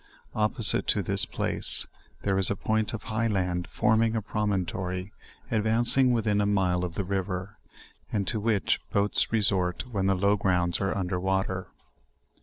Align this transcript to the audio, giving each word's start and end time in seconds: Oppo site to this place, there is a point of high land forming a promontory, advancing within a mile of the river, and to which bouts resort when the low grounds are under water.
Oppo 0.35 0.63
site 0.63 0.87
to 0.87 1.03
this 1.03 1.25
place, 1.25 1.85
there 2.23 2.39
is 2.39 2.49
a 2.49 2.55
point 2.55 2.91
of 2.91 3.03
high 3.03 3.27
land 3.27 3.67
forming 3.67 4.15
a 4.15 4.21
promontory, 4.23 5.13
advancing 5.51 6.11
within 6.11 6.41
a 6.41 6.45
mile 6.47 6.83
of 6.83 6.95
the 6.95 7.03
river, 7.03 7.59
and 8.11 8.27
to 8.27 8.39
which 8.39 8.81
bouts 8.91 9.31
resort 9.31 9.83
when 9.91 10.07
the 10.07 10.15
low 10.15 10.37
grounds 10.37 10.81
are 10.81 10.97
under 10.97 11.19
water. 11.19 11.67